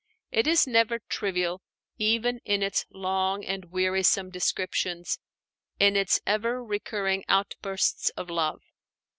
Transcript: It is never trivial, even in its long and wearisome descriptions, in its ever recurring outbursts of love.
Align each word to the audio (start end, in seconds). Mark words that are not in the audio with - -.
It 0.31 0.47
is 0.47 0.65
never 0.65 0.97
trivial, 0.97 1.61
even 1.99 2.39
in 2.43 2.63
its 2.63 2.87
long 2.89 3.45
and 3.45 3.65
wearisome 3.65 4.31
descriptions, 4.31 5.19
in 5.79 5.95
its 5.95 6.19
ever 6.25 6.63
recurring 6.63 7.23
outbursts 7.29 8.09
of 8.17 8.27
love. 8.27 8.63